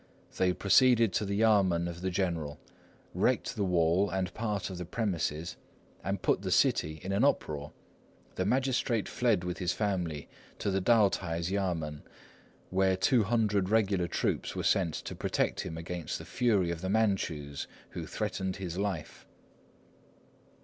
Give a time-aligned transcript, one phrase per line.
[0.35, 2.59] They proceeded to the yamên of the general,
[3.13, 5.57] wrecked the wall and part of the premises,
[6.03, 7.71] and put the city in an uproar.
[8.33, 10.27] The magistrate fled with his family
[10.57, 12.01] to the Tao t'ai's yamên,
[12.71, 16.89] where two hundred regular troops were sent to protect him against the fury of the
[16.89, 19.27] Manchus, who threatened his life."